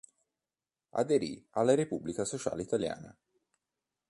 Aderì 0.95 1.45
alla 1.51 1.75
Repubblica 1.75 2.25
Sociale 2.25 2.63
Italiana. 2.63 3.15